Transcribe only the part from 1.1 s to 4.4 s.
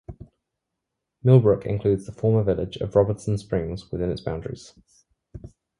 Millbrook includes the former village of Robinson Springs within its